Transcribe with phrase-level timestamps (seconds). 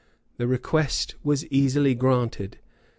[0.21, 2.57] [*] The request was easily granted.